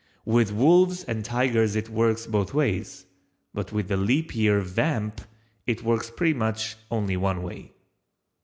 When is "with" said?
0.25-0.51, 3.71-3.87